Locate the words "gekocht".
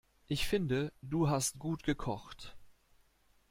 1.83-2.55